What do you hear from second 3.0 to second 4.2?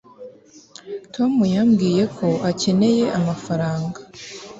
amafaranga